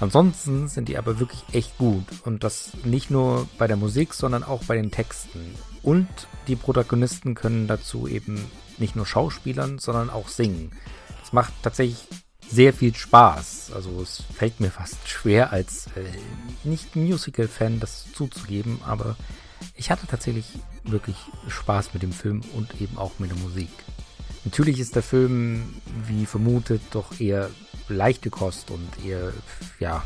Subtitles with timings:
[0.00, 2.04] Ansonsten sind die aber wirklich echt gut.
[2.24, 5.54] Und das nicht nur bei der Musik, sondern auch bei den Texten.
[5.82, 6.08] Und
[6.48, 10.72] die Protagonisten können dazu eben nicht nur Schauspielern, sondern auch singen.
[11.20, 12.06] Das macht tatsächlich
[12.54, 13.72] sehr viel Spaß.
[13.74, 16.04] Also es fällt mir fast schwer als äh,
[16.62, 19.16] Nicht-Musical-Fan das zuzugeben, aber
[19.76, 20.46] ich hatte tatsächlich
[20.84, 21.16] wirklich
[21.48, 23.70] Spaß mit dem Film und eben auch mit der Musik.
[24.44, 25.74] Natürlich ist der Film,
[26.06, 27.50] wie vermutet, doch eher
[27.88, 29.32] leichte Kost und eher,
[29.80, 30.04] ja,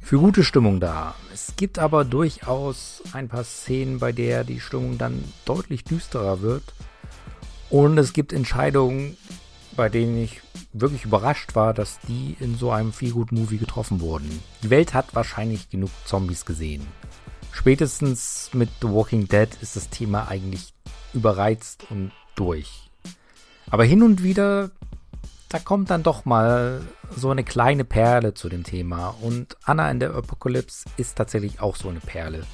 [0.00, 1.14] für gute Stimmung da.
[1.32, 6.62] Es gibt aber durchaus ein paar Szenen, bei der die Stimmung dann deutlich düsterer wird.
[7.68, 9.16] Und es gibt Entscheidungen,
[9.76, 10.43] bei denen ich
[10.74, 14.42] wirklich überrascht war, dass die in so einem Feelgood-Movie getroffen wurden.
[14.62, 16.86] Die Welt hat wahrscheinlich genug Zombies gesehen.
[17.52, 20.74] Spätestens mit The Walking Dead ist das Thema eigentlich
[21.14, 22.90] überreizt und durch.
[23.70, 24.72] Aber hin und wieder,
[25.48, 26.82] da kommt dann doch mal
[27.16, 29.14] so eine kleine Perle zu dem Thema.
[29.20, 32.44] Und Anna in der Apokalypse ist tatsächlich auch so eine Perle.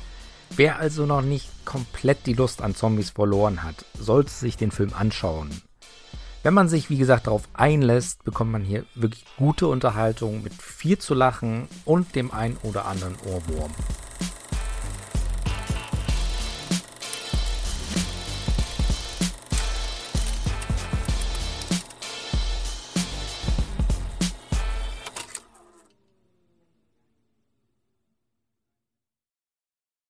[0.51, 4.93] Wer also noch nicht komplett die Lust an Zombies verloren hat, sollte sich den Film
[4.93, 5.63] anschauen.
[6.43, 10.97] Wenn man sich, wie gesagt, darauf einlässt, bekommt man hier wirklich gute Unterhaltung mit viel
[10.97, 13.71] zu lachen und dem ein oder anderen Ohrwurm.